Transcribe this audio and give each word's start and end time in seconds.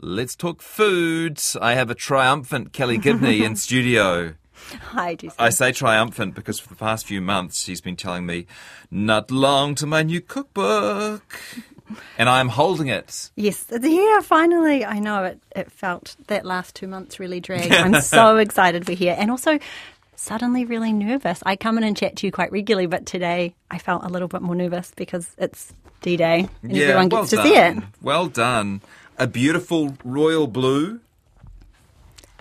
Let's 0.00 0.36
talk 0.36 0.62
food. 0.62 1.40
I 1.60 1.74
have 1.74 1.90
a 1.90 1.94
triumphant 1.94 2.72
Kelly 2.72 2.98
Gibney 2.98 3.42
in 3.42 3.56
studio. 3.66 4.34
Hi, 4.92 5.16
Jason. 5.16 5.36
I 5.38 5.50
say 5.50 5.72
triumphant 5.72 6.34
because 6.34 6.60
for 6.60 6.68
the 6.68 6.76
past 6.76 7.06
few 7.06 7.20
months 7.20 7.62
she's 7.64 7.80
been 7.80 7.96
telling 7.96 8.24
me, 8.26 8.46
not 8.90 9.30
long 9.30 9.74
to 9.76 9.86
my 9.86 10.02
new 10.02 10.20
cookbook. 10.20 11.38
And 12.18 12.28
I'm 12.28 12.50
holding 12.50 12.88
it. 12.88 13.30
Yes, 13.34 13.64
here 13.82 14.20
finally. 14.20 14.84
I 14.84 14.98
know 14.98 15.24
it. 15.24 15.40
It 15.56 15.72
felt 15.72 16.16
that 16.26 16.44
last 16.44 16.74
two 16.74 16.86
months 16.86 17.18
really 17.18 17.40
dragged. 17.40 17.72
I'm 17.72 17.98
so 18.02 18.36
excited 18.36 18.86
we're 18.86 18.94
here, 18.94 19.16
and 19.18 19.30
also 19.30 19.58
suddenly 20.14 20.66
really 20.66 20.92
nervous. 20.92 21.42
I 21.46 21.56
come 21.56 21.78
in 21.78 21.84
and 21.84 21.96
chat 21.96 22.16
to 22.16 22.26
you 22.26 22.30
quite 22.30 22.52
regularly, 22.52 22.84
but 22.84 23.06
today 23.06 23.54
I 23.70 23.78
felt 23.78 24.04
a 24.04 24.08
little 24.08 24.28
bit 24.28 24.42
more 24.42 24.54
nervous 24.54 24.92
because 24.96 25.30
it's 25.38 25.72
D 26.02 26.18
Day 26.18 26.46
and 26.62 26.76
everyone 26.76 27.08
well 27.08 27.22
gets 27.22 27.30
to 27.30 27.36
done. 27.36 27.46
see 27.46 27.56
it. 27.56 27.76
Well 28.02 28.26
done. 28.26 28.82
A 29.18 29.26
beautiful 29.26 29.96
royal 30.04 30.46
blue. 30.46 31.00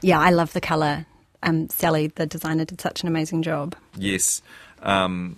Yeah, 0.01 0.19
I 0.19 0.29
love 0.29 0.53
the 0.53 0.61
colour. 0.61 1.07
Um, 1.41 1.69
Sally, 1.69 2.07
the 2.07 2.25
designer, 2.25 2.65
did 2.65 2.79
such 2.79 3.01
an 3.01 3.07
amazing 3.07 3.41
job. 3.41 3.75
Yes. 3.95 4.41
Um, 4.83 5.37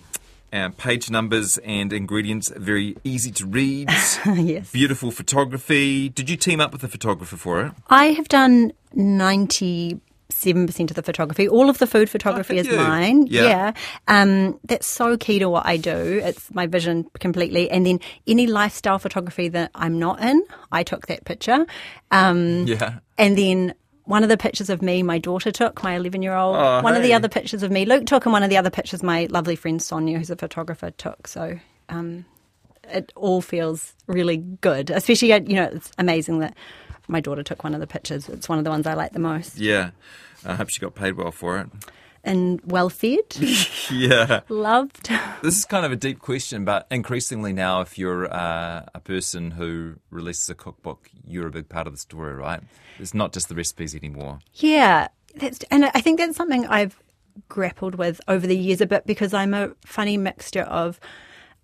and 0.51 0.77
page 0.77 1.09
numbers 1.09 1.57
and 1.59 1.93
ingredients 1.93 2.51
are 2.51 2.59
very 2.59 2.97
easy 3.03 3.31
to 3.31 3.45
read. 3.45 3.89
yes. 4.25 4.71
Beautiful 4.71 5.11
photography. 5.11 6.09
Did 6.09 6.29
you 6.29 6.35
team 6.35 6.59
up 6.59 6.73
with 6.73 6.83
a 6.83 6.87
photographer 6.87 7.37
for 7.37 7.61
it? 7.65 7.71
I 7.87 8.07
have 8.07 8.27
done 8.27 8.73
97% 10.31 10.89
of 10.91 10.95
the 10.95 11.03
photography. 11.03 11.47
All 11.47 11.69
of 11.69 11.79
the 11.79 11.87
food 11.87 12.09
photography 12.09 12.57
have 12.57 12.65
is 12.65 12.71
you? 12.71 12.77
mine. 12.77 13.27
Yeah. 13.27 13.73
Um, 14.07 14.59
that's 14.65 14.87
so 14.87 15.17
key 15.17 15.39
to 15.39 15.49
what 15.49 15.65
I 15.65 15.77
do. 15.77 16.21
It's 16.23 16.53
my 16.53 16.67
vision 16.67 17.09
completely. 17.19 17.69
And 17.69 17.85
then 17.85 17.99
any 18.27 18.47
lifestyle 18.47 18.99
photography 18.99 19.49
that 19.49 19.71
I'm 19.75 19.97
not 19.99 20.21
in, 20.21 20.43
I 20.71 20.83
took 20.83 21.07
that 21.07 21.25
picture. 21.25 21.65
Um, 22.11 22.65
Yeah. 22.67 22.99
and 23.17 23.37
then 23.37 23.73
one 24.05 24.23
of 24.23 24.29
the 24.29 24.37
pictures 24.37 24.69
of 24.69 24.81
me, 24.81 25.03
my 25.03 25.17
daughter 25.19 25.51
took, 25.51 25.83
my 25.83 25.95
11 25.95 26.21
year 26.21 26.35
old. 26.35 26.55
Oh, 26.55 26.81
one 26.81 26.95
of 26.95 27.03
the 27.03 27.13
other 27.13 27.27
pictures 27.29 27.63
of 27.63 27.71
me, 27.71 27.85
Luke 27.85 28.05
took, 28.05 28.25
and 28.25 28.33
one 28.33 28.43
of 28.43 28.49
the 28.49 28.57
other 28.57 28.69
pictures 28.71 29.03
my 29.03 29.27
lovely 29.29 29.55
friend 29.55 29.81
Sonia, 29.81 30.17
who's 30.17 30.29
a 30.29 30.35
photographer, 30.35 30.91
took. 30.91 31.27
So 31.27 31.59
um, 31.89 32.25
it 32.85 33.11
all 33.15 33.41
feels 33.41 33.93
really 34.07 34.37
good. 34.37 34.89
Especially, 34.89 35.29
you 35.29 35.55
know, 35.55 35.69
it's 35.73 35.91
amazing 35.97 36.39
that 36.39 36.55
my 37.09 37.19
daughter 37.19 37.43
took 37.43 37.63
one 37.63 37.73
of 37.73 37.79
the 37.81 37.87
pictures. 37.87 38.29
It's 38.29 38.47
one 38.47 38.57
of 38.57 38.63
the 38.63 38.69
ones 38.69 38.87
I 38.87 38.93
like 38.93 39.11
the 39.13 39.19
most. 39.19 39.57
Yeah. 39.57 39.91
I 40.45 40.55
hope 40.55 40.69
she 40.69 40.79
got 40.79 40.95
paid 40.95 41.13
well 41.17 41.31
for 41.31 41.59
it. 41.59 41.67
And 42.23 42.59
well 42.65 42.89
fed, 42.89 43.37
Yeah. 43.91 44.41
loved. 44.49 45.09
This 45.41 45.57
is 45.57 45.65
kind 45.65 45.85
of 45.85 45.91
a 45.93 45.95
deep 45.95 46.19
question, 46.19 46.65
but 46.65 46.85
increasingly 46.91 47.53
now, 47.53 47.79
if 47.81 47.97
you're 47.97 48.31
uh, 48.33 48.85
a 48.93 48.99
person 48.99 49.51
who 49.51 49.95
releases 50.11 50.49
a 50.49 50.55
cookbook, 50.55 51.09
you're 51.25 51.47
a 51.47 51.51
big 51.51 51.69
part 51.69 51.87
of 51.87 51.93
the 51.93 51.97
story, 51.99 52.33
right? 52.33 52.61
It's 52.99 53.13
not 53.13 53.31
just 53.31 53.47
the 53.47 53.55
recipes 53.55 53.95
anymore. 53.95 54.39
Yeah, 54.55 55.07
that's, 55.35 55.59
and 55.71 55.85
I 55.85 56.01
think 56.01 56.19
that's 56.19 56.35
something 56.35 56.67
I've 56.67 56.99
grappled 57.47 57.95
with 57.95 58.19
over 58.27 58.45
the 58.45 58.57
years 58.57 58.81
a 58.81 58.85
bit 58.85 59.05
because 59.05 59.33
I'm 59.33 59.53
a 59.53 59.71
funny 59.85 60.17
mixture 60.17 60.63
of 60.63 60.99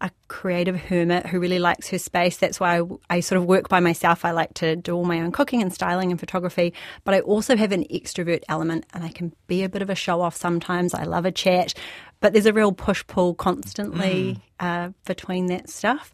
a 0.06 0.12
creative 0.28 0.80
hermit 0.80 1.26
who 1.26 1.40
really 1.40 1.58
likes 1.58 1.90
her 1.90 1.98
space. 1.98 2.38
That's 2.38 2.60
why 2.60 2.80
I, 2.80 2.84
I 3.10 3.20
sort 3.22 3.42
of 3.42 3.46
work 3.48 3.70
by 3.70 3.80
myself. 3.80 4.24
I 4.24 4.32
like 4.32 4.54
to 4.56 4.76
do 4.76 4.96
all 4.96 5.04
my 5.04 5.20
own 5.20 5.32
cooking 5.32 5.64
and 5.64 5.74
styling 5.74 6.12
and 6.12 6.20
photography, 6.20 6.76
but 7.04 7.16
I 7.16 7.22
also 7.22 7.58
have 7.58 7.72
an 7.72 7.86
extrovert 7.86 8.44
element 8.48 8.86
and 8.94 9.04
I 9.04 9.10
can 9.10 9.34
be 9.48 9.64
a 9.64 9.70
bit 9.70 9.82
of 9.82 9.90
a 9.90 9.96
show 9.96 10.22
off 10.22 10.36
sometimes. 10.36 10.94
I 10.94 11.06
love 11.06 11.26
a 11.26 11.32
chat, 11.32 11.74
but 12.20 12.34
there's 12.34 12.46
a 12.46 12.54
real 12.54 12.72
push 12.72 13.06
pull 13.08 13.34
constantly 13.34 14.40
uh, 14.60 14.90
between 15.06 15.48
that 15.48 15.72
stuff. 15.72 16.14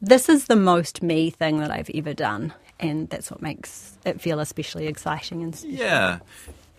This 0.00 0.30
is 0.30 0.46
the 0.46 0.56
most 0.56 1.02
me 1.02 1.28
thing 1.28 1.58
that 1.58 1.70
I've 1.70 1.90
ever 1.94 2.14
done, 2.14 2.54
and 2.78 3.10
that's 3.10 3.30
what 3.30 3.42
makes 3.42 3.98
it 4.06 4.18
feel 4.18 4.40
especially 4.40 4.86
exciting 4.86 5.42
and 5.42 5.54
special. 5.54 5.76
Yeah. 5.76 6.20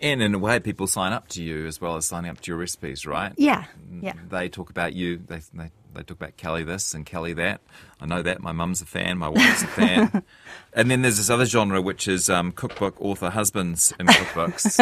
And 0.00 0.20
in 0.20 0.34
a 0.34 0.38
way, 0.40 0.58
people 0.58 0.88
sign 0.88 1.12
up 1.12 1.28
to 1.28 1.42
you 1.44 1.68
as 1.68 1.80
well 1.80 1.94
as 1.94 2.06
signing 2.06 2.32
up 2.32 2.40
to 2.40 2.50
your 2.50 2.58
recipes, 2.58 3.06
right? 3.06 3.32
Yeah, 3.36 3.66
yeah. 4.00 4.14
They 4.28 4.48
talk 4.48 4.70
about 4.70 4.94
you. 4.94 5.18
They, 5.18 5.40
they, 5.54 5.70
they 5.94 6.02
talk 6.02 6.18
about 6.18 6.36
Kelly 6.36 6.62
this 6.62 6.94
and 6.94 7.04
Kelly 7.04 7.32
that. 7.34 7.60
I 8.00 8.06
know 8.06 8.22
that. 8.22 8.40
My 8.40 8.52
mum's 8.52 8.82
a 8.82 8.86
fan. 8.86 9.18
My 9.18 9.28
wife's 9.28 9.62
a 9.62 9.66
fan. 9.66 10.22
and 10.72 10.90
then 10.90 11.02
there's 11.02 11.18
this 11.18 11.30
other 11.30 11.44
genre, 11.44 11.80
which 11.80 12.08
is 12.08 12.28
um, 12.28 12.52
cookbook 12.52 13.00
author 13.00 13.30
husbands 13.30 13.92
in 14.00 14.06
cookbooks. 14.08 14.72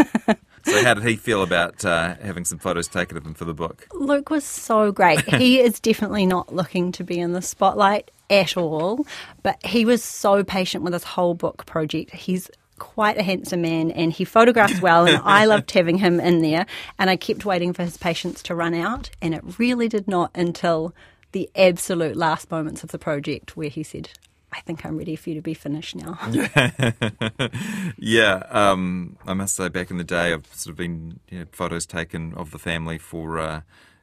so 0.65 0.85
how 0.85 0.95
did 0.95 1.05
he 1.05 1.17
feel 1.17 1.43
about 1.43 1.85
uh, 1.85 2.15
having 2.23 2.45
some 2.45 2.59
photos 2.59 2.89
taken 2.89 3.17
of 3.17 3.27
him 3.27 3.35
for 3.35 3.45
the 3.45 3.55
book? 3.55 3.87
Luke 3.93 4.31
was 4.31 4.45
so 4.45 4.93
great. 4.93 5.21
he 5.35 5.61
is 5.61 5.81
definitely 5.81 6.27
not 6.27 6.55
looking 6.55 6.93
to 6.93 7.05
be 7.05 7.19
in 7.19 7.33
the 7.33 7.43
spotlight 7.43 8.11
at 8.31 8.57
all, 8.57 9.07
but 9.43 9.65
he 9.65 9.85
was 9.85 10.03
so 10.03 10.45
patient 10.45 10.85
with 10.85 10.93
this 10.93 11.05
whole 11.05 11.35
book 11.35 11.67
project. 11.67 12.15
He's 12.15 12.51
quite 12.81 13.17
a 13.17 13.23
handsome 13.23 13.63
man 13.63 13.93
and 13.93 14.13
he 14.13 14.25
photographs 14.25 14.81
well 14.81 15.07
and 15.07 15.21
I 15.23 15.45
loved 15.45 15.71
having 15.71 15.99
him 16.05 16.19
in 16.19 16.43
there 16.43 16.67
and 16.99 17.09
I 17.09 17.15
kept 17.15 17.45
waiting 17.45 17.73
for 17.73 17.85
his 17.85 17.97
patience 17.97 18.43
to 18.45 18.55
run 18.57 18.75
out 18.75 19.11
and 19.23 19.35
it 19.35 19.45
really 19.59 19.89
did 19.89 20.09
not 20.09 20.33
until 20.35 20.93
the 21.31 21.49
absolute 21.55 22.17
last 22.17 22.51
moments 22.51 22.83
of 22.83 22.91
the 22.91 22.99
project 22.99 23.57
where 23.57 23.69
he 23.69 23.85
said 23.85 24.11
I 24.53 24.61
think 24.63 24.85
I'm 24.85 24.97
ready 24.97 25.15
for 25.15 25.31
you 25.31 25.37
to 25.37 25.43
be 25.43 25.55
finished 25.55 25.95
now. 25.95 26.19
Yeah, 27.97 28.43
um, 28.51 29.17
I 29.27 29.35
must 29.35 29.55
say, 29.55 29.69
back 29.69 29.91
in 29.91 29.99
the 29.99 30.05
day, 30.05 30.33
I've 30.33 30.47
sort 30.47 30.73
of 30.73 30.77
been 30.77 31.21
you 31.31 31.41
know, 31.41 31.45
photos 31.53 31.87
taken 31.87 32.35
of 32.35 32.51
the 32.51 32.59
family 32.59 32.99
for 32.99 33.39
uh, 33.39 33.61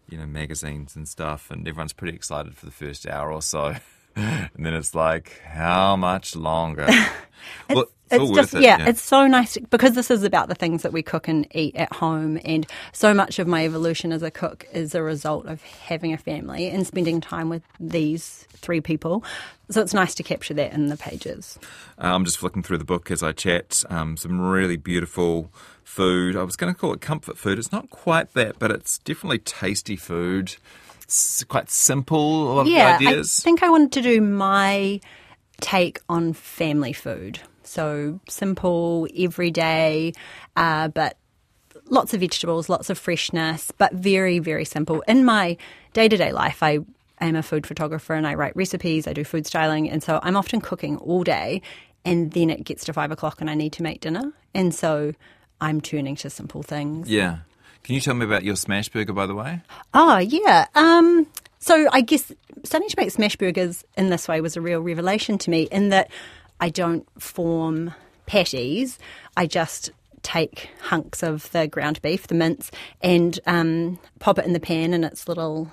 you 0.08 0.18
know 0.18 0.26
magazines 0.26 0.96
and 0.96 1.08
stuff, 1.08 1.52
and 1.52 1.68
everyone's 1.68 1.94
pretty 1.94 2.16
excited 2.16 2.56
for 2.56 2.66
the 2.66 2.72
first 2.72 3.08
hour 3.08 3.32
or 3.32 3.42
so, 3.42 3.76
and 4.18 4.66
then 4.66 4.74
it's 4.74 4.94
like, 4.96 5.40
how 5.46 5.96
much 5.96 6.36
longer? 6.36 6.88
well, 7.70 7.86
it's, 8.10 8.24
it's 8.24 8.32
just 8.32 8.54
it. 8.56 8.62
yeah, 8.62 8.88
it's 8.88 9.02
so 9.02 9.28
nice 9.28 9.54
to- 9.54 9.62
because 9.62 9.94
this 9.94 10.10
is 10.10 10.24
about 10.24 10.48
the 10.48 10.56
things 10.56 10.84
that 10.84 10.94
we 10.94 11.02
cook 11.04 11.28
and 11.28 11.46
eat 11.56 11.76
at 11.76 11.92
home 11.94 12.40
and 12.46 12.66
so 12.94 13.14
much 13.14 13.38
of 13.38 13.48
my 13.48 13.66
evolution 13.66 14.12
as 14.14 14.24
a 14.24 14.32
cook 14.32 14.66
is 14.72 14.96
a 14.96 15.02
result 15.04 15.46
of 15.46 15.62
having 15.62 16.14
a 16.14 16.18
family 16.18 16.70
and 16.70 16.88
spending 16.88 17.20
time 17.20 17.50
with 17.50 17.64
these 17.82 18.48
three 18.54 18.80
people 18.80 19.24
so 19.70 19.82
it's 19.82 19.94
nice 19.94 20.16
to 20.16 20.24
capture 20.24 20.54
that 20.54 20.72
in 20.72 20.88
the 20.88 20.96
pages 20.96 21.60
Uh, 22.02 22.08
I'm 22.08 22.24
just 22.24 22.38
flicking 22.38 22.64
through 22.64 22.78
the 22.78 22.86
book 22.86 23.12
as 23.12 23.22
I 23.22 23.34
chat. 23.34 23.84
Um, 23.90 24.16
some 24.16 24.40
really 24.40 24.78
beautiful 24.78 25.52
food. 25.84 26.38
I 26.38 26.44
was 26.44 26.56
going 26.56 26.74
to 26.74 26.80
call 26.80 26.94
it 26.94 27.02
comfort 27.02 27.38
food. 27.38 27.60
It's 27.60 27.72
not 27.74 27.90
quite 27.90 28.34
that, 28.36 28.58
but 28.60 28.72
it's 28.72 29.00
definitely 29.00 29.40
tasty 29.40 29.96
food. 29.98 30.56
Quite 31.48 31.70
simple. 31.70 32.52
A 32.52 32.54
lot 32.54 32.68
yeah 32.68 32.96
of 32.96 33.02
ideas. 33.02 33.40
i 33.40 33.44
think 33.44 33.64
i 33.64 33.70
wanted 33.70 33.92
to 33.94 34.02
do 34.02 34.22
my 34.22 35.00
take 35.62 36.00
on 36.10 36.34
family 36.34 36.94
food 36.94 37.40
so 37.64 38.20
simple 38.28 39.08
everyday 39.18 40.14
uh, 40.56 40.88
but 40.90 41.18
lots 41.90 42.14
of 42.14 42.20
vegetables, 42.20 42.70
lots 42.70 42.90
of 42.90 42.98
freshness, 42.98 43.72
but 43.78 43.94
very, 43.94 44.40
very 44.40 44.66
simple. 44.66 45.02
In 45.08 45.26
my 45.26 45.58
day 45.94 46.08
to 46.08 46.18
day 46.18 46.32
life, 46.32 46.62
I 46.62 46.80
am 47.20 47.36
a 47.36 47.44
food 47.44 47.66
photographer 47.66 48.14
and 48.14 48.28
I 48.28 48.36
write 48.36 48.56
recipes, 48.56 49.08
I 49.08 49.14
do 49.14 49.24
food 49.24 49.46
styling, 49.46 49.90
and 49.90 50.04
so 50.04 50.20
I'm 50.24 50.36
often 50.38 50.62
cooking 50.62 50.98
all 50.98 51.24
day. 51.24 51.62
And 52.06 52.32
then 52.32 52.50
it 52.50 52.64
gets 52.64 52.86
to 52.86 52.94
five 52.94 53.12
o'clock 53.12 53.42
and 53.42 53.50
I 53.50 53.56
need 53.56 53.74
to 53.74 53.84
make 53.84 54.02
dinner. 54.02 54.32
And 54.54 54.74
so 54.74 55.14
I'm 55.60 55.82
turning 55.82 56.16
to 56.18 56.30
simple 56.30 56.64
things. 56.64 57.10
yeah. 57.10 57.40
Can 57.88 57.96
you 57.96 58.02
tell 58.02 58.16
me 58.16 58.26
about 58.26 58.44
your 58.44 58.58
smash 58.58 58.90
burger, 58.90 59.14
by 59.14 59.28
the 59.28 59.34
way? 59.34 59.62
Oh, 59.94 60.18
yeah. 60.18 60.68
Um, 60.76 61.26
so 61.60 61.88
I 61.94 62.02
guess 62.02 62.34
starting 62.66 62.90
to 62.90 62.96
make 62.98 63.12
smash 63.12 63.38
burgers 63.38 63.86
in 63.96 64.10
this 64.10 64.28
way 64.28 64.42
was 64.42 64.58
a 64.58 64.62
real 64.62 64.82
revelation 64.82 65.38
to 65.38 65.50
me 65.50 65.70
in 65.72 65.88
that 65.88 66.12
I 66.60 66.68
don't 66.68 67.08
form 67.18 67.94
patties. 68.26 69.00
I 69.38 69.48
just 69.48 69.92
take 70.22 70.70
hunks 70.82 71.24
of 71.24 71.50
the 71.54 71.66
ground 71.66 72.02
beef, 72.02 72.28
the 72.28 72.36
mince, 72.36 72.72
and 73.00 73.40
um, 73.46 74.00
pop 74.20 74.38
it 74.38 74.46
in 74.46 74.52
the 74.52 74.60
pan 74.60 74.94
in 74.94 75.06
its 75.06 75.30
little. 75.30 75.72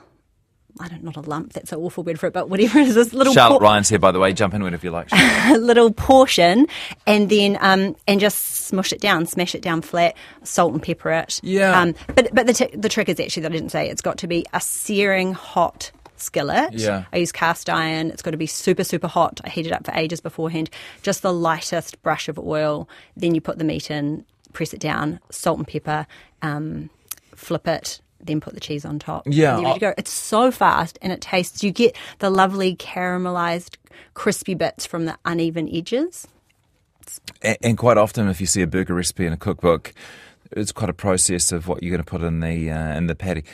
I 0.80 0.88
don't 0.88 1.04
not 1.04 1.16
a 1.16 1.20
lump. 1.20 1.52
That's 1.52 1.72
an 1.72 1.78
awful 1.78 2.02
word 2.02 2.18
for 2.18 2.26
it, 2.26 2.32
but 2.32 2.48
whatever 2.48 2.80
it 2.80 2.88
is, 2.88 2.94
this 2.96 3.12
little 3.12 3.32
Charlotte 3.32 3.58
por- 3.60 3.68
Ryan's 3.68 3.88
here, 3.88 3.98
by 3.98 4.10
the 4.10 4.18
way. 4.18 4.32
Jump 4.32 4.54
in 4.54 4.62
whenever 4.62 4.84
you 4.84 4.90
like. 4.90 5.08
a 5.12 5.56
little 5.56 5.92
portion, 5.92 6.66
and 7.06 7.30
then 7.30 7.56
um, 7.60 7.94
and 8.08 8.20
just 8.20 8.66
smush 8.66 8.92
it 8.92 9.00
down, 9.00 9.26
smash 9.26 9.54
it 9.54 9.62
down 9.62 9.82
flat, 9.82 10.16
salt 10.42 10.72
and 10.72 10.82
pepper 10.82 11.12
it. 11.12 11.40
Yeah. 11.44 11.80
Um, 11.80 11.94
but 12.14 12.34
but 12.34 12.46
the 12.46 12.54
t- 12.54 12.74
the 12.74 12.88
trick 12.88 13.08
is 13.08 13.20
actually 13.20 13.42
that 13.42 13.52
I 13.52 13.54
didn't 13.54 13.70
say 13.70 13.88
it's 13.88 14.02
got 14.02 14.18
to 14.18 14.26
be 14.26 14.44
a 14.52 14.60
searing 14.60 15.32
hot 15.32 15.92
skillet. 16.16 16.72
Yeah. 16.72 17.04
I 17.12 17.18
use 17.18 17.30
cast 17.30 17.70
iron. 17.70 18.10
It's 18.10 18.22
got 18.22 18.32
to 18.32 18.36
be 18.36 18.46
super 18.46 18.82
super 18.84 19.06
hot. 19.08 19.40
I 19.44 19.50
heat 19.50 19.66
it 19.66 19.72
up 19.72 19.86
for 19.86 19.92
ages 19.94 20.20
beforehand. 20.20 20.70
Just 21.02 21.22
the 21.22 21.32
lightest 21.32 22.02
brush 22.02 22.28
of 22.28 22.38
oil. 22.38 22.88
Then 23.16 23.34
you 23.34 23.40
put 23.40 23.58
the 23.58 23.64
meat 23.64 23.90
in, 23.90 24.24
press 24.52 24.74
it 24.74 24.80
down, 24.80 25.20
salt 25.30 25.58
and 25.58 25.68
pepper, 25.68 26.06
um, 26.42 26.90
flip 27.34 27.68
it. 27.68 28.00
Then 28.24 28.40
put 28.40 28.54
the 28.54 28.60
cheese 28.60 28.84
on 28.84 28.98
top. 28.98 29.22
Yeah, 29.26 29.56
and 29.56 29.64
ready 29.64 29.74
to 29.74 29.80
go. 29.80 29.94
It's 29.98 30.10
so 30.12 30.50
fast 30.50 30.98
and 31.02 31.12
it 31.12 31.20
tastes. 31.20 31.62
You 31.62 31.70
get 31.70 31.96
the 32.18 32.30
lovely 32.30 32.74
caramelized, 32.76 33.76
crispy 34.14 34.54
bits 34.54 34.86
from 34.86 35.04
the 35.04 35.16
uneven 35.24 35.68
edges. 35.72 36.26
and, 37.42 37.56
and 37.62 37.78
quite 37.78 37.98
often, 37.98 38.28
if 38.28 38.40
you 38.40 38.46
see 38.46 38.62
a 38.62 38.66
burger 38.66 38.94
recipe 38.94 39.26
in 39.26 39.32
a 39.32 39.36
cookbook, 39.36 39.92
it's 40.52 40.72
quite 40.72 40.90
a 40.90 40.94
process 40.94 41.52
of 41.52 41.68
what 41.68 41.82
you're 41.82 41.90
going 41.90 42.02
to 42.04 42.10
put 42.10 42.22
in 42.22 42.40
the 42.40 42.70
uh, 42.70 42.96
in 42.96 43.06
the 43.06 43.14
patty. 43.14 43.44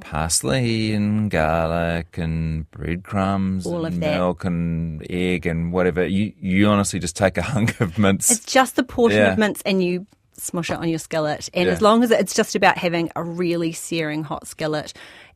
parsley 0.00 0.92
and 0.94 1.30
garlic 1.30 2.16
and 2.16 2.70
breadcrumbs 2.70 3.66
All 3.66 3.84
and 3.84 3.94
of 3.94 4.00
that. 4.00 4.14
milk 4.16 4.44
and 4.44 5.04
egg 5.10 5.44
and 5.46 5.72
whatever. 5.72 6.06
You 6.06 6.32
you 6.40 6.68
honestly 6.68 6.98
just 7.00 7.16
take 7.16 7.36
a 7.36 7.42
hunk 7.54 7.80
of 7.80 7.98
mince. 7.98 8.30
It's 8.30 8.44
just 8.44 8.76
the 8.76 8.82
portion 8.84 9.18
Yeah. 9.18 9.32
of 9.32 9.38
mince 9.38 9.60
and 9.66 9.82
you 9.82 10.06
smush 10.40 10.70
it 10.70 10.78
on 10.78 10.88
your 10.88 10.98
skillet. 10.98 11.48
And 11.54 11.66
Yeah. 11.66 11.72
as 11.72 11.82
long 11.82 12.02
as 12.02 12.10
it's 12.10 12.34
just 12.34 12.54
about 12.54 12.78
having 12.78 13.10
a 13.16 13.22
really 13.22 13.72
searing 13.72 14.22
hot 14.24 14.46
skillet 14.46 14.92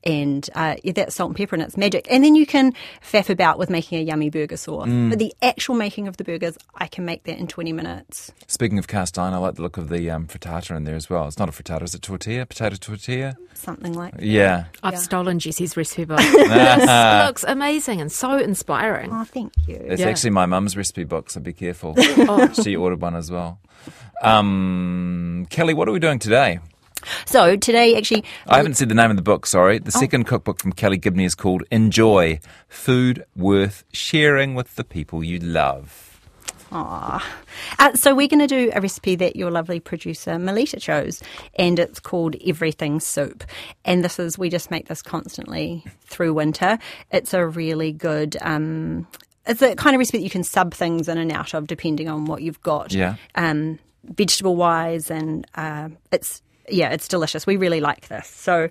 and 0.06 0.48
uh, 0.54 0.76
yeah, 0.82 0.92
that 0.92 1.12
salt 1.12 1.30
and 1.30 1.36
pepper 1.36 1.54
and 1.56 1.62
it's 1.62 1.76
magic. 1.76 2.06
And 2.10 2.22
then 2.24 2.34
you 2.34 2.46
can 2.46 2.72
faff 3.02 3.30
about 3.30 3.58
with 3.58 3.70
making 3.70 3.98
a 3.98 4.02
yummy 4.02 4.30
burger 4.30 4.56
sauce. 4.56 4.88
Mm. 4.88 5.10
But 5.10 5.18
the 5.18 5.34
actual 5.42 5.74
making 5.74 6.08
of 6.08 6.16
the 6.16 6.24
burgers, 6.24 6.56
I 6.74 6.86
can 6.86 7.04
make 7.04 7.24
that 7.24 7.38
in 7.38 7.46
20 7.46 7.72
minutes. 7.72 8.32
Speaking 8.46 8.78
of 8.78 8.86
cast 8.88 9.18
iron, 9.18 9.34
I 9.34 9.38
like 9.38 9.54
the 9.54 9.62
look 9.62 9.76
of 9.76 9.88
the 9.88 10.10
um, 10.10 10.26
frittata 10.26 10.76
in 10.76 10.84
there 10.84 10.94
as 10.96 11.08
well. 11.08 11.26
It's 11.26 11.38
not 11.38 11.48
a 11.48 11.52
frittata, 11.52 11.82
is 11.82 11.94
it 11.94 12.02
tortilla? 12.02 12.46
Potato 12.46 12.76
tortilla? 12.76 13.36
Something 13.54 13.94
like 13.94 14.14
that. 14.14 14.22
Yeah. 14.22 14.64
I've 14.82 14.94
Yeah. 14.94 14.98
stolen 15.00 15.38
Jesse's 15.38 15.76
recipe 15.76 16.04
book. 16.04 16.18
this 16.20 17.26
looks 17.26 17.44
amazing 17.46 18.00
and 18.00 18.12
so 18.12 18.36
inspiring. 18.38 19.10
Oh, 19.12 19.24
thank 19.24 19.52
you. 19.66 19.76
It's 19.76 20.00
Yeah. 20.00 20.08
actually 20.08 20.30
my 20.30 20.46
mum's 20.46 20.76
recipe 20.76 21.04
book, 21.04 21.30
so 21.30 21.40
be 21.40 21.52
careful. 21.52 21.94
Oh. 22.26 22.52
she 22.52 22.76
ordered 22.76 23.00
one 23.02 23.14
as 23.16 23.30
well. 23.30 23.58
Um, 24.22 25.46
Kelly, 25.50 25.74
what 25.74 25.88
are 25.88 25.92
we 25.92 25.98
doing 25.98 26.18
today? 26.18 26.60
So 27.26 27.56
today, 27.56 27.96
actually, 27.96 28.24
I 28.46 28.56
haven't 28.56 28.74
said 28.74 28.88
the 28.88 28.94
name 28.94 29.10
of 29.10 29.16
the 29.16 29.22
book, 29.22 29.46
sorry. 29.46 29.78
The 29.78 29.92
second 29.92 30.24
cookbook 30.24 30.60
from 30.60 30.72
Kelly 30.72 30.98
Gibney 30.98 31.24
is 31.24 31.34
called 31.34 31.64
Enjoy 31.70 32.40
Food 32.68 33.24
Worth 33.36 33.84
Sharing 33.92 34.54
with 34.54 34.76
the 34.76 34.84
People 34.84 35.22
You 35.24 35.38
Love. 35.38 36.14
Uh, 36.74 37.20
so 37.94 38.14
we're 38.14 38.26
going 38.26 38.40
to 38.40 38.46
do 38.46 38.70
a 38.74 38.80
recipe 38.80 39.14
that 39.16 39.36
your 39.36 39.50
lovely 39.50 39.78
producer 39.78 40.38
Melita 40.38 40.80
chose, 40.80 41.22
and 41.56 41.78
it's 41.78 42.00
called 42.00 42.34
Everything 42.44 42.98
Soup. 43.00 43.44
And 43.84 44.04
this 44.04 44.18
is 44.18 44.36
we 44.36 44.50
just 44.50 44.70
make 44.70 44.88
this 44.88 45.00
constantly 45.00 45.84
through 46.00 46.34
winter. 46.34 46.78
It's 47.12 47.32
a 47.32 47.46
really 47.46 47.92
good. 47.92 48.36
Um, 48.40 49.06
it's 49.46 49.62
a 49.62 49.76
kind 49.76 49.94
of 49.94 49.98
recipe 49.98 50.18
that 50.18 50.24
you 50.24 50.30
can 50.30 50.42
sub 50.42 50.74
things 50.74 51.08
in 51.08 51.18
and 51.18 51.30
out 51.30 51.54
of 51.54 51.66
depending 51.66 52.08
on 52.08 52.24
what 52.24 52.42
you've 52.42 52.62
got. 52.62 52.92
Yeah. 52.92 53.16
Um, 53.34 53.78
vegetable 54.04 54.56
wise, 54.56 55.10
and 55.10 55.46
uh, 55.54 55.90
it's 56.10 56.42
yeah, 56.68 56.90
it's 56.90 57.08
delicious. 57.08 57.46
We 57.46 57.56
really 57.56 57.80
like 57.80 58.08
this. 58.08 58.26
So 58.26 58.68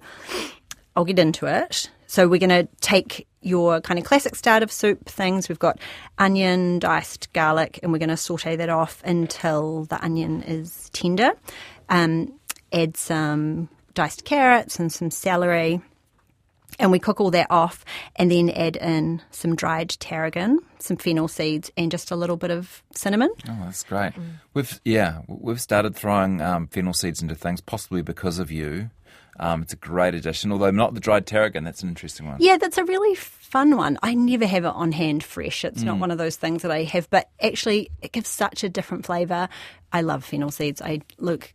I'll 0.95 1.05
get 1.05 1.19
into 1.19 1.45
it. 1.45 1.89
So 2.07 2.27
we're 2.27 2.39
going 2.39 2.49
to 2.49 2.67
take 2.81 3.27
your 3.41 3.81
kind 3.81 3.99
of 3.99 4.05
classic 4.05 4.35
start 4.35 4.63
of 4.63 4.71
soup 4.71 5.09
things. 5.09 5.49
We've 5.49 5.59
got 5.59 5.79
onion, 6.17 6.79
diced 6.79 7.33
garlic, 7.33 7.79
and 7.81 7.91
we're 7.91 7.97
going 7.97 8.09
to 8.09 8.17
saute 8.17 8.55
that 8.55 8.69
off 8.69 9.01
until 9.03 9.85
the 9.85 10.03
onion 10.03 10.43
is 10.43 10.89
tender. 10.93 11.31
Um, 11.89 12.39
add 12.71 12.97
some 12.97 13.69
diced 13.93 14.25
carrots 14.25 14.79
and 14.79 14.91
some 14.91 15.11
celery. 15.11 15.81
And 16.79 16.91
we 16.91 16.99
cook 16.99 17.21
all 17.21 17.31
that 17.31 17.47
off 17.49 17.85
and 18.15 18.31
then 18.31 18.49
add 18.49 18.75
in 18.77 19.21
some 19.31 19.55
dried 19.55 19.89
tarragon, 19.99 20.59
some 20.79 20.97
fennel 20.97 21.27
seeds, 21.27 21.71
and 21.77 21.91
just 21.91 22.11
a 22.11 22.15
little 22.15 22.37
bit 22.37 22.51
of 22.51 22.83
cinnamon. 22.93 23.29
Oh, 23.47 23.57
that's 23.65 23.83
great. 23.83 24.13
We've 24.53 24.79
yeah, 24.83 25.21
we've 25.27 25.61
started 25.61 25.95
throwing 25.95 26.41
um, 26.41 26.67
fennel 26.67 26.93
seeds 26.93 27.21
into 27.21 27.35
things, 27.35 27.61
possibly 27.61 28.01
because 28.01 28.39
of 28.39 28.51
you. 28.51 28.89
Um, 29.39 29.63
it's 29.63 29.73
a 29.73 29.77
great 29.77 30.13
addition, 30.13 30.51
although 30.51 30.71
not 30.71 30.93
the 30.93 30.99
dried 30.99 31.25
tarragon. 31.25 31.63
That's 31.63 31.81
an 31.81 31.89
interesting 31.89 32.27
one. 32.27 32.37
Yeah, 32.39 32.57
that's 32.57 32.77
a 32.77 32.83
really 32.85 33.15
fun 33.15 33.77
one. 33.77 33.97
I 34.03 34.13
never 34.13 34.45
have 34.45 34.63
it 34.63 34.67
on 34.67 34.91
hand 34.91 35.23
fresh. 35.23 35.65
It's 35.65 35.81
not 35.81 35.97
one 35.97 36.11
of 36.11 36.17
those 36.17 36.35
things 36.35 36.61
that 36.61 36.71
I 36.71 36.83
have, 36.83 37.09
but 37.09 37.29
actually, 37.41 37.89
it 38.01 38.11
gives 38.11 38.29
such 38.29 38.63
a 38.63 38.69
different 38.69 39.05
flavour. 39.05 39.49
I 39.91 40.01
love 40.01 40.23
fennel 40.23 40.51
seeds. 40.51 40.81
I 40.81 41.01
look. 41.17 41.53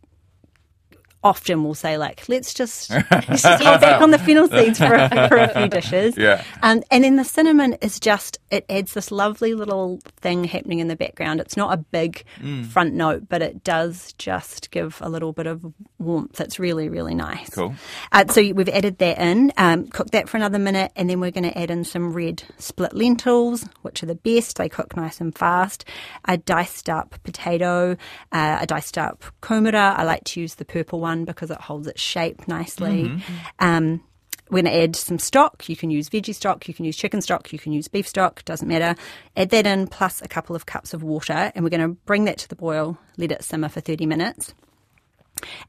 Often 1.21 1.63
will 1.65 1.75
say 1.75 1.97
like, 1.97 2.29
let's 2.29 2.53
just 2.53 2.89
let's 2.91 3.41
just 3.41 3.63
go 3.63 3.77
back 3.77 4.01
on 4.01 4.11
the 4.11 4.19
fennel 4.19 4.47
seeds 4.49 4.77
for 4.77 4.93
a, 4.93 5.27
for 5.27 5.35
a 5.35 5.49
few 5.49 5.67
dishes. 5.67 6.17
Yeah. 6.17 6.43
Um, 6.63 6.81
and 6.91 7.03
then 7.03 7.17
the 7.17 7.25
cinnamon 7.25 7.73
is 7.81 7.99
just 7.99 8.37
it 8.51 8.65
adds 8.69 8.93
this 8.93 9.11
lovely 9.11 9.53
little 9.53 9.99
thing 10.21 10.45
happening 10.45 10.79
in 10.79 10.87
the 10.87 10.95
background. 10.95 11.41
It's 11.41 11.57
not 11.57 11.73
a 11.73 11.77
big 11.77 12.23
front 12.71 12.93
note, 12.93 13.27
but 13.27 13.41
it 13.41 13.65
does 13.65 14.13
just 14.13 14.71
give 14.71 14.97
a 15.01 15.09
little 15.09 15.33
bit 15.33 15.45
of 15.45 15.65
warmth. 15.97 16.39
It's 16.39 16.57
really 16.57 16.87
really 16.87 17.15
nice. 17.15 17.49
Cool. 17.49 17.75
Uh, 18.13 18.25
so 18.27 18.41
we've 18.53 18.69
added 18.69 18.99
that 18.99 19.19
in, 19.19 19.51
um, 19.57 19.87
cook 19.87 20.11
that 20.11 20.29
for 20.29 20.37
another 20.37 20.59
minute, 20.59 20.93
and 20.95 21.09
then 21.09 21.19
we're 21.19 21.31
going 21.31 21.43
to 21.43 21.57
add 21.57 21.69
in 21.69 21.83
some 21.83 22.13
red 22.13 22.43
split 22.57 22.93
lentils, 22.93 23.67
which 23.81 24.03
are 24.03 24.05
the 24.05 24.15
best. 24.15 24.57
They 24.57 24.69
cook 24.69 24.95
nice 24.95 25.19
and 25.19 25.37
fast. 25.37 25.83
A 26.25 26.37
diced 26.37 26.89
up 26.89 27.15
potato, 27.23 27.97
uh, 28.31 28.57
a 28.61 28.65
diced 28.65 28.97
up 28.97 29.25
kumara. 29.41 29.97
I 29.97 30.03
like 30.03 30.23
to 30.25 30.39
use 30.39 30.55
the 30.55 30.65
purple 30.65 30.99
one 31.01 31.08
because 31.25 31.51
it 31.51 31.59
holds 31.61 31.87
its 31.87 32.01
shape 32.01 32.47
nicely. 32.47 33.21
Um, 33.59 34.01
we're 34.49 34.63
going 34.63 34.73
to 34.73 34.81
add 34.81 34.95
some 34.95 35.19
stock. 35.19 35.69
You 35.69 35.75
can 35.75 35.91
use 35.91 36.09
veggie 36.09 36.33
stock, 36.33 36.67
you 36.67 36.73
can 36.73 36.83
use 36.85 36.97
chicken 36.97 37.21
stock, 37.21 37.53
you 37.53 37.59
can 37.59 37.71
use 37.71 37.87
beef 37.87 38.07
stock, 38.07 38.43
doesn't 38.45 38.67
matter. 38.67 38.95
Add 39.37 39.51
that 39.51 39.67
in 39.67 39.85
plus 39.87 40.21
a 40.23 40.27
couple 40.27 40.55
of 40.55 40.65
cups 40.65 40.93
of 40.93 41.03
water, 41.03 41.51
and 41.53 41.63
we're 41.63 41.69
going 41.69 41.81
to 41.87 41.95
bring 42.05 42.25
that 42.25 42.39
to 42.39 42.47
the 42.49 42.55
boil, 42.55 42.97
let 43.17 43.31
it 43.31 43.43
simmer 43.43 43.69
for 43.69 43.79
30 43.79 44.05
minutes. 44.07 44.53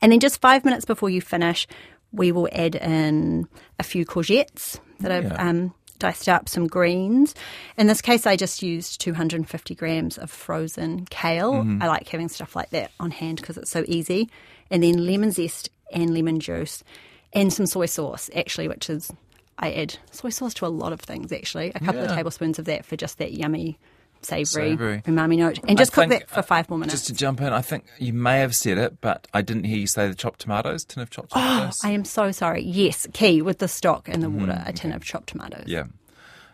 And 0.00 0.10
then 0.12 0.18
just 0.20 0.40
five 0.40 0.64
minutes 0.64 0.84
before 0.86 1.10
you 1.10 1.20
finish, 1.20 1.66
we 2.12 2.32
will 2.32 2.48
add 2.52 2.74
in 2.74 3.46
a 3.78 3.82
few 3.82 4.04
courgettes 4.06 4.80
that 5.00 5.12
I've 5.12 5.24
Yeah. 5.24 5.48
um, 5.48 5.74
diced 5.98 6.28
up, 6.30 6.48
some 6.48 6.66
greens. 6.66 7.34
In 7.76 7.86
this 7.86 8.00
case, 8.00 8.26
I 8.26 8.34
just 8.34 8.62
used 8.62 9.00
250 9.02 9.74
grams 9.74 10.16
of 10.16 10.30
frozen 10.30 11.04
kale. 11.10 11.66
I 11.82 11.86
like 11.86 12.08
having 12.08 12.28
stuff 12.30 12.56
like 12.56 12.70
that 12.70 12.90
on 12.98 13.10
hand 13.10 13.36
because 13.36 13.58
it's 13.58 13.70
so 13.70 13.84
easy. 13.86 14.30
And 14.70 14.82
then 14.82 15.04
lemon 15.06 15.32
zest 15.32 15.70
and 15.92 16.14
lemon 16.14 16.40
juice 16.40 16.84
and 17.32 17.52
some 17.52 17.66
soy 17.66 17.86
sauce, 17.86 18.30
actually, 18.34 18.68
which 18.68 18.88
is, 18.90 19.10
I 19.58 19.72
add 19.72 19.96
soy 20.10 20.30
sauce 20.30 20.54
to 20.54 20.66
a 20.66 20.68
lot 20.68 20.92
of 20.92 21.00
things, 21.00 21.32
actually. 21.32 21.72
A 21.74 21.80
couple 21.80 22.02
of 22.02 22.10
tablespoons 22.10 22.58
of 22.58 22.64
that 22.66 22.84
for 22.84 22.96
just 22.96 23.18
that 23.18 23.32
yummy, 23.32 23.78
savoury, 24.22 24.76
umami 24.76 25.38
note. 25.38 25.60
And 25.66 25.78
just 25.78 25.92
I 25.92 25.94
cook 25.94 26.08
think, 26.10 26.20
that 26.22 26.30
for 26.30 26.42
five 26.42 26.68
more 26.68 26.78
minutes. 26.78 26.94
Just 26.94 27.06
to 27.08 27.14
jump 27.14 27.40
in, 27.40 27.52
I 27.52 27.62
think 27.62 27.84
you 27.98 28.12
may 28.12 28.38
have 28.40 28.54
said 28.54 28.78
it, 28.78 29.00
but 29.00 29.26
I 29.32 29.42
didn't 29.42 29.64
hear 29.64 29.78
you 29.78 29.86
say 29.86 30.08
the 30.08 30.14
chopped 30.14 30.40
tomatoes, 30.40 30.84
tin 30.84 31.02
of 31.02 31.10
chopped 31.10 31.32
tomatoes. 31.32 31.80
Oh, 31.84 31.88
I 31.88 31.92
am 31.92 32.04
so 32.04 32.30
sorry. 32.32 32.62
Yes, 32.62 33.06
key 33.12 33.42
with 33.42 33.58
the 33.58 33.68
stock 33.68 34.08
and 34.08 34.22
the 34.22 34.30
water, 34.30 34.62
a 34.66 34.72
tin 34.72 34.92
of 34.92 35.04
chopped 35.04 35.28
tomatoes. 35.30 35.64
yeah. 35.66 35.84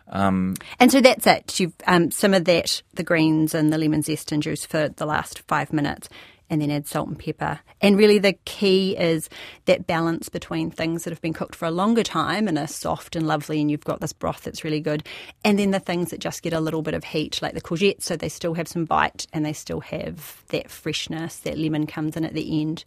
And 0.09 0.57
so 0.89 1.01
that's 1.01 1.27
it. 1.27 1.59
You've 1.59 1.73
um, 1.85 2.11
simmered 2.11 2.45
that, 2.45 2.81
the 2.93 3.03
greens 3.03 3.53
and 3.53 3.73
the 3.73 3.77
lemon 3.77 4.01
zest 4.01 4.31
and 4.31 4.41
juice 4.41 4.65
for 4.65 4.89
the 4.89 5.05
last 5.05 5.39
five 5.47 5.73
minutes, 5.73 6.07
and 6.49 6.61
then 6.61 6.71
add 6.71 6.87
salt 6.87 7.07
and 7.07 7.19
pepper. 7.19 7.59
And 7.81 7.97
really, 7.97 8.19
the 8.19 8.33
key 8.45 8.95
is 8.97 9.29
that 9.65 9.87
balance 9.87 10.29
between 10.29 10.71
things 10.71 11.03
that 11.03 11.11
have 11.11 11.21
been 11.21 11.33
cooked 11.33 11.55
for 11.55 11.65
a 11.65 11.71
longer 11.71 12.03
time 12.03 12.47
and 12.47 12.57
are 12.57 12.67
soft 12.67 13.15
and 13.15 13.27
lovely, 13.27 13.61
and 13.61 13.69
you've 13.69 13.83
got 13.83 14.01
this 14.01 14.13
broth 14.13 14.43
that's 14.43 14.63
really 14.63 14.81
good, 14.81 15.03
and 15.43 15.59
then 15.59 15.71
the 15.71 15.79
things 15.79 16.11
that 16.11 16.19
just 16.19 16.41
get 16.41 16.53
a 16.53 16.59
little 16.59 16.81
bit 16.81 16.93
of 16.93 17.03
heat, 17.03 17.41
like 17.41 17.53
the 17.53 17.61
courgettes, 17.61 18.03
so 18.03 18.15
they 18.15 18.29
still 18.29 18.53
have 18.53 18.67
some 18.67 18.85
bite 18.85 19.27
and 19.33 19.45
they 19.45 19.53
still 19.53 19.81
have 19.81 20.43
that 20.49 20.69
freshness. 20.69 21.37
That 21.37 21.57
lemon 21.57 21.87
comes 21.87 22.15
in 22.17 22.25
at 22.25 22.33
the 22.33 22.61
end. 22.61 22.85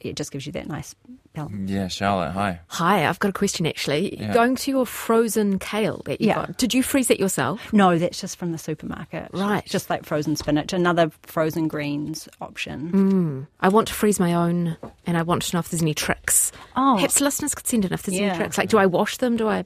It 0.00 0.14
just 0.14 0.30
gives 0.30 0.44
you 0.46 0.52
that 0.52 0.66
nice 0.68 0.94
balance. 1.32 1.70
Yeah, 1.70 1.88
Charlotte, 1.88 2.32
hi. 2.32 2.60
Hi, 2.68 3.08
I've 3.08 3.18
got 3.18 3.28
a 3.28 3.32
question 3.32 3.66
actually. 3.66 4.18
Yeah. 4.20 4.34
Going 4.34 4.54
to 4.56 4.70
your 4.70 4.84
frozen 4.86 5.58
kale 5.58 6.02
that 6.04 6.20
you 6.20 6.28
Yeah. 6.28 6.34
got, 6.46 6.58
did 6.58 6.74
you 6.74 6.82
freeze 6.82 7.08
that 7.08 7.18
yourself? 7.18 7.72
No, 7.72 7.98
that's 7.98 8.20
just 8.20 8.36
from 8.38 8.52
the 8.52 8.58
supermarket. 8.58 9.30
Right. 9.32 9.62
It's 9.62 9.72
just 9.72 9.88
like 9.88 10.04
frozen 10.04 10.36
spinach, 10.36 10.72
another 10.74 11.10
frozen 11.22 11.66
greens 11.66 12.28
option. 12.42 12.88
Hmm. 12.90 13.40
I 13.60 13.68
want 13.70 13.88
to 13.88 13.94
freeze 13.94 14.20
my 14.20 14.34
own, 14.34 14.76
and 15.06 15.16
I 15.16 15.22
want 15.22 15.42
to 15.42 15.56
know 15.56 15.60
if 15.60 15.70
there's 15.70 15.82
any 15.82 15.94
tricks. 15.94 16.52
Oh. 16.76 16.94
Perhaps 16.96 17.20
listeners 17.22 17.54
could 17.54 17.66
send 17.66 17.84
in 17.86 17.92
if 17.92 18.02
there's 18.02 18.18
Yeah. 18.18 18.28
any 18.28 18.36
tricks. 18.36 18.58
Like, 18.58 18.68
do 18.68 18.76
I 18.78 18.86
wash 18.86 19.16
them? 19.16 19.36
Do 19.38 19.48
I? 19.48 19.64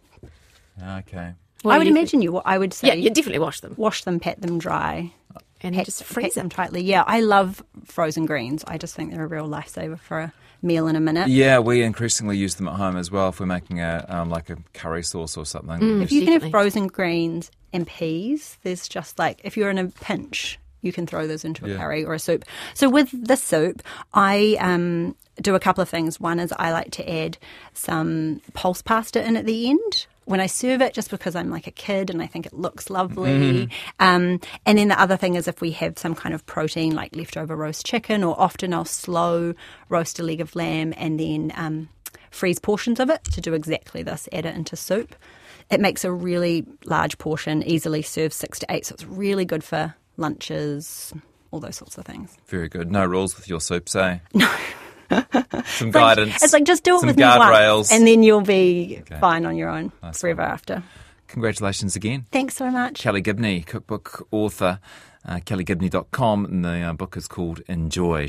Ah, 0.82 0.98
okay. 1.00 1.34
what 1.62 1.74
I 1.74 1.78
would 1.78 1.86
you 1.88 1.92
imagine 1.92 2.22
you. 2.22 2.38
I 2.38 2.56
would 2.56 2.72
say, 2.72 2.88
Yeah, 2.88 2.94
you 2.94 3.10
definitely 3.10 3.40
wash 3.40 3.60
them 3.60 3.74
wash 3.76 4.04
them, 4.04 4.18
pat 4.20 4.40
them 4.40 4.58
dry, 4.58 5.12
and 5.62 5.74
pat, 5.74 5.84
just 5.84 6.00
pat 6.00 6.08
freeze 6.08 6.34
them 6.34 6.44
them. 6.44 6.50
tightly. 6.50 6.82
Yeah, 6.82 7.04
I 7.06 7.20
love 7.20 7.62
frozen 7.84 8.26
greens. 8.26 8.64
I 8.66 8.78
just 8.78 8.94
think 8.94 9.12
they're 9.12 9.24
a 9.24 9.28
real 9.28 9.48
lifesaver 9.48 9.98
for 9.98 10.18
a 10.20 10.32
meal 10.62 10.86
in 10.88 10.96
a 10.96 11.00
minute. 11.00 11.28
Yeah, 11.28 11.58
we 11.58 11.82
increasingly 11.82 12.36
use 12.36 12.54
them 12.56 12.68
at 12.68 12.74
home 12.74 12.96
as 12.96 13.10
well 13.10 13.28
if 13.30 13.40
we're 13.40 13.46
making 13.46 13.80
a 13.80 14.04
um, 14.08 14.28
like 14.30 14.50
a 14.50 14.56
curry 14.74 15.02
sauce 15.02 15.36
or 15.36 15.46
something. 15.46 16.02
If 16.02 16.12
you 16.12 16.24
can 16.24 16.40
have 16.40 16.50
frozen 16.50 16.86
greens 16.86 17.50
and 17.72 17.86
peas, 17.86 18.58
there's 18.62 18.88
just 18.88 19.18
like 19.18 19.40
if 19.44 19.56
you're 19.56 19.70
in 19.70 19.78
a 19.78 19.86
pinch, 19.86 20.58
you 20.82 20.92
can 20.92 21.06
throw 21.06 21.26
those 21.26 21.44
into 21.44 21.64
a 21.66 21.68
Yeah. 21.70 21.76
curry 21.76 22.04
or 22.04 22.14
a 22.14 22.18
soup. 22.18 22.44
So 22.74 22.88
with 22.88 23.10
the 23.12 23.36
soup, 23.36 23.82
I 24.14 24.56
um, 24.60 25.14
do 25.40 25.54
a 25.54 25.60
couple 25.60 25.82
of 25.82 25.88
things. 25.88 26.18
One 26.20 26.38
is 26.40 26.52
I 26.58 26.72
like 26.72 26.90
to 26.92 27.10
add 27.10 27.38
some 27.74 28.40
pulse 28.54 28.82
pasta 28.82 29.26
in 29.26 29.36
at 29.36 29.46
the 29.46 29.70
end. 29.70 30.06
When 30.26 30.38
I 30.40 30.46
serve 30.46 30.80
it, 30.80 30.94
just 30.94 31.10
because 31.10 31.34
I'm 31.34 31.50
like 31.50 31.66
a 31.66 31.72
kid 31.72 32.08
and 32.10 32.22
I 32.22 32.26
think 32.26 32.46
it 32.46 32.52
looks 32.52 32.88
lovely. 32.90 33.68
Um, 33.98 34.40
and 34.64 34.78
then 34.78 34.88
the 34.88 35.00
other 35.00 35.16
thing 35.16 35.34
is 35.34 35.48
if 35.48 35.60
we 35.60 35.72
have 35.72 35.98
some 35.98 36.14
kind 36.14 36.34
of 36.34 36.46
protein, 36.46 36.94
like 36.94 37.16
leftover 37.16 37.56
roast 37.56 37.84
chicken, 37.84 38.22
or 38.22 38.38
often 38.40 38.72
I'll 38.72 38.84
slow 38.84 39.54
roast 39.88 40.20
a 40.20 40.22
leg 40.22 40.40
of 40.40 40.54
lamb 40.54 40.94
and 40.96 41.18
then 41.18 41.52
um, 41.56 41.88
freeze 42.30 42.58
portions 42.58 43.00
of 43.00 43.10
it 43.10 43.24
to 43.24 43.40
do 43.40 43.54
exactly 43.54 44.02
this, 44.02 44.28
add 44.32 44.46
it 44.46 44.54
into 44.54 44.76
soup. 44.76 45.14
It 45.70 45.80
makes 45.80 46.04
a 46.04 46.12
really 46.12 46.64
large 46.84 47.18
portion, 47.18 47.62
easily 47.62 48.02
serves 48.02 48.36
six 48.36 48.58
to 48.60 48.66
eight, 48.70 48.86
so 48.86 48.94
it's 48.94 49.06
really 49.06 49.44
good 49.44 49.62
for 49.64 49.94
lunches, 50.16 51.12
all 51.50 51.60
those 51.60 51.76
sorts 51.76 51.98
of 51.98 52.04
things. 52.04 52.36
Very 52.46 52.68
good. 52.68 52.90
No 52.90 53.04
rules 53.04 53.36
with 53.36 53.48
your 53.48 53.60
soups, 53.60 53.94
eh? 53.96 54.18
some 55.66 55.90
guidance. 55.90 56.42
It's 56.42 56.52
like 56.52 56.64
just 56.64 56.84
do 56.84 56.96
it 57.00 57.06
with 57.06 57.16
guardrails. 57.16 57.92
and 57.92 58.06
then 58.06 58.22
you'll 58.22 58.40
be 58.40 59.02
fine 59.20 59.44
on 59.44 59.56
your 59.56 59.68
own 59.68 59.92
Nice 60.02 60.20
forever 60.20 60.42
one. 60.42 60.50
after. 60.50 60.82
Congratulations 61.28 61.94
again. 61.96 62.26
Thanks 62.32 62.56
so 62.56 62.70
much. 62.70 63.00
Kelly 63.00 63.20
Gibney, 63.22 63.62
cookbook 63.64 64.26
author, 64.32 64.80
uh, 65.24 65.36
kellygibney.com, 65.36 66.44
and 66.44 66.64
the 66.64 66.80
uh, 66.80 66.92
book 66.92 67.16
is 67.16 67.28
called 67.28 67.60
Enjoy. 67.68 68.18